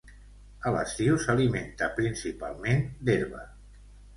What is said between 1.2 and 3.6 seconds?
s'alimenta principalment d'herba.